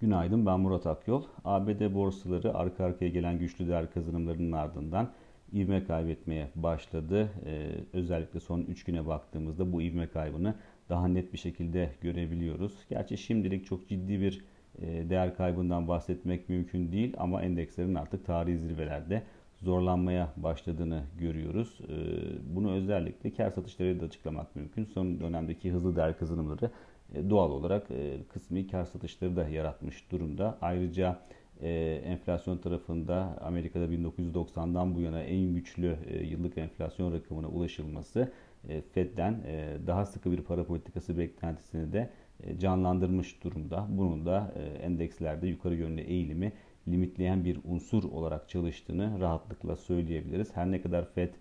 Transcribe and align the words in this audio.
Günaydın 0.00 0.46
ben 0.46 0.60
Murat 0.60 0.86
Akyol. 0.86 1.22
ABD 1.44 1.94
borsaları 1.94 2.54
arka 2.54 2.84
arkaya 2.84 3.08
gelen 3.08 3.38
güçlü 3.38 3.68
değer 3.68 3.92
kazanımlarının 3.92 4.52
ardından 4.52 5.10
ivme 5.54 5.84
kaybetmeye 5.84 6.50
başladı. 6.54 7.28
Ee, 7.46 7.70
özellikle 7.92 8.40
son 8.40 8.60
3 8.60 8.84
güne 8.84 9.06
baktığımızda 9.06 9.72
bu 9.72 9.82
ivme 9.82 10.08
kaybını 10.08 10.54
daha 10.88 11.08
net 11.08 11.32
bir 11.32 11.38
şekilde 11.38 11.90
görebiliyoruz. 12.00 12.72
Gerçi 12.88 13.18
şimdilik 13.18 13.66
çok 13.66 13.88
ciddi 13.88 14.20
bir 14.20 14.44
e, 14.78 15.10
değer 15.10 15.36
kaybından 15.36 15.88
bahsetmek 15.88 16.48
mümkün 16.48 16.92
değil 16.92 17.14
ama 17.18 17.42
endekslerin 17.42 17.94
artık 17.94 18.26
tarihi 18.26 18.58
zirvelerde 18.58 19.22
zorlanmaya 19.62 20.32
başladığını 20.36 21.02
görüyoruz. 21.18 21.78
Ee, 21.88 21.94
bunu 22.54 22.72
özellikle 22.72 23.34
kar 23.34 23.50
satışlarıyla 23.50 24.00
da 24.00 24.06
açıklamak 24.06 24.56
mümkün. 24.56 24.84
Son 24.84 25.20
dönemdeki 25.20 25.72
hızlı 25.72 25.96
değer 25.96 26.18
kazanımları 26.18 26.70
e, 27.14 27.30
doğal 27.30 27.50
olarak 27.50 27.90
e, 27.90 28.16
kısmi 28.28 28.66
kar 28.66 28.84
satışları 28.84 29.36
da 29.36 29.48
yaratmış 29.48 30.10
durumda. 30.10 30.58
Ayrıca 30.60 31.18
e, 31.60 31.70
enflasyon 32.04 32.58
tarafında 32.58 33.38
Amerika'da 33.40 33.84
1990'dan 33.84 34.94
bu 34.94 35.00
yana 35.00 35.22
en 35.22 35.54
güçlü 35.54 35.96
yıllık 36.22 36.58
enflasyon 36.58 37.12
rakamına 37.12 37.48
ulaşılması 37.48 38.32
Fed'den 38.92 39.42
daha 39.86 40.06
sıkı 40.06 40.32
bir 40.32 40.42
para 40.42 40.64
politikası 40.64 41.18
beklentisini 41.18 41.92
de 41.92 42.10
canlandırmış 42.58 43.44
durumda. 43.44 43.86
Bunun 43.90 44.26
da 44.26 44.54
endekslerde 44.82 45.46
yukarı 45.46 45.74
yönlü 45.74 46.00
eğilimi 46.00 46.52
limitleyen 46.92 47.44
bir 47.44 47.58
unsur 47.64 48.04
olarak 48.04 48.48
çalıştığını 48.48 49.20
rahatlıkla 49.20 49.76
söyleyebiliriz. 49.76 50.56
Her 50.56 50.70
ne 50.70 50.82
kadar 50.82 51.12
Fed 51.12 51.34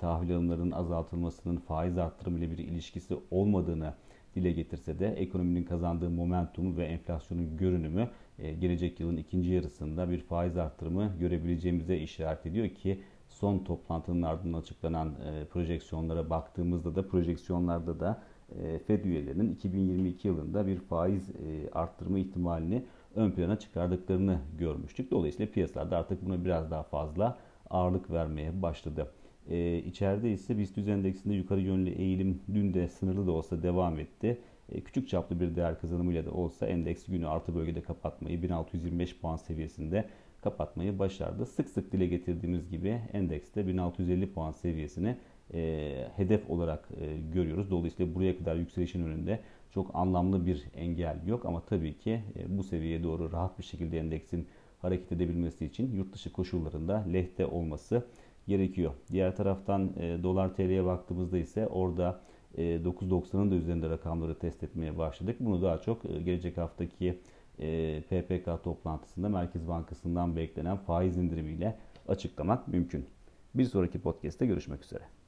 tahvil 0.00 0.34
alımlarının 0.34 0.70
azaltılmasının 0.70 1.56
faiz 1.56 1.98
arttırımı 1.98 2.38
ile 2.38 2.50
bir 2.50 2.58
ilişkisi 2.58 3.16
olmadığını 3.30 3.94
dile 4.34 4.52
getirse 4.52 4.98
de 4.98 5.06
ekonominin 5.06 5.64
kazandığı 5.64 6.10
momentumu 6.10 6.76
ve 6.76 6.84
enflasyonun 6.84 7.56
görünümü 7.56 8.08
e, 8.38 8.52
gelecek 8.52 9.00
yılın 9.00 9.16
ikinci 9.16 9.50
yarısında 9.50 10.10
bir 10.10 10.20
faiz 10.20 10.56
arttırımı 10.56 11.12
görebileceğimize 11.20 11.98
işaret 11.98 12.46
ediyor 12.46 12.68
ki 12.68 13.00
son 13.28 13.58
toplantının 13.58 14.22
ardından 14.22 14.58
açıklanan 14.58 15.08
e, 15.08 15.44
projeksiyonlara 15.44 16.30
baktığımızda 16.30 16.94
da 16.94 17.08
projeksiyonlarda 17.08 18.00
da 18.00 18.22
e, 18.62 18.78
Fed 18.78 19.04
üyelerinin 19.04 19.54
2022 19.54 20.28
yılında 20.28 20.66
bir 20.66 20.76
faiz 20.76 21.30
arttırma 21.72 22.18
ihtimalini 22.18 22.84
ön 23.16 23.30
plana 23.30 23.58
çıkardıklarını 23.58 24.38
görmüştük. 24.58 25.10
Dolayısıyla 25.10 25.52
piyasalarda 25.52 25.98
artık 25.98 26.26
buna 26.26 26.44
biraz 26.44 26.70
daha 26.70 26.82
fazla 26.82 27.38
ağırlık 27.70 28.10
vermeye 28.10 28.62
başladı. 28.62 29.12
E, 29.50 29.78
içeride 29.78 30.32
ise 30.32 30.58
BIST 30.58 30.78
endeksinde 30.78 31.34
yukarı 31.34 31.60
yönlü 31.60 31.90
eğilim 31.90 32.42
dün 32.54 32.74
de 32.74 32.88
sınırlı 32.88 33.26
da 33.26 33.32
olsa 33.32 33.62
devam 33.62 33.98
etti. 33.98 34.38
E, 34.68 34.80
küçük 34.80 35.08
çaplı 35.08 35.40
bir 35.40 35.56
değer 35.56 35.80
kazanımıyla 35.80 36.26
da 36.26 36.30
olsa 36.30 36.66
endeks 36.66 37.06
günü 37.06 37.28
artı 37.28 37.54
bölgede 37.54 37.80
kapatmayı 37.82 38.42
1625 38.42 39.18
puan 39.18 39.36
seviyesinde 39.36 40.08
kapatmayı 40.42 40.98
başardı. 40.98 41.46
Sık 41.46 41.68
sık 41.68 41.92
dile 41.92 42.06
getirdiğimiz 42.06 42.70
gibi 42.70 43.00
endekste 43.12 43.66
1650 43.66 44.32
puan 44.32 44.52
seviyesini 44.52 45.16
e, 45.54 46.08
hedef 46.16 46.50
olarak 46.50 46.88
e, 47.00 47.16
görüyoruz. 47.34 47.70
Dolayısıyla 47.70 48.14
buraya 48.14 48.38
kadar 48.38 48.56
yükselişin 48.56 49.06
önünde 49.06 49.40
çok 49.70 49.90
anlamlı 49.94 50.46
bir 50.46 50.64
engel 50.74 51.26
yok 51.26 51.46
ama 51.46 51.60
tabii 51.60 51.98
ki 51.98 52.20
e, 52.36 52.58
bu 52.58 52.62
seviyeye 52.62 53.02
doğru 53.02 53.32
rahat 53.32 53.58
bir 53.58 53.64
şekilde 53.64 53.98
endeksin 53.98 54.46
hareket 54.82 55.12
edebilmesi 55.12 55.64
için 55.64 55.92
yurt 55.96 56.14
dışı 56.14 56.32
koşullarında 56.32 57.04
lehte 57.12 57.46
olması 57.46 58.06
gerekiyor. 58.48 58.92
Diğer 59.12 59.36
taraftan 59.36 59.92
e, 60.00 60.22
dolar 60.22 60.54
TL'ye 60.54 60.84
baktığımızda 60.84 61.38
ise 61.38 61.66
orada 61.66 62.20
e, 62.56 62.62
9.90'ın 62.62 63.50
da 63.50 63.54
üzerinde 63.54 63.90
rakamları 63.90 64.38
test 64.38 64.62
etmeye 64.62 64.98
başladık. 64.98 65.36
Bunu 65.40 65.62
daha 65.62 65.78
çok 65.78 66.04
e, 66.04 66.22
gelecek 66.22 66.58
haftaki 66.58 67.18
e, 67.58 68.00
PPK 68.00 68.64
toplantısında 68.64 69.28
Merkez 69.28 69.68
Bankası'ndan 69.68 70.36
beklenen 70.36 70.76
faiz 70.76 71.16
indirimiyle 71.16 71.78
açıklamak 72.08 72.68
mümkün. 72.68 73.06
Bir 73.54 73.64
sonraki 73.64 74.00
podcast'te 74.00 74.46
görüşmek 74.46 74.84
üzere. 74.84 75.21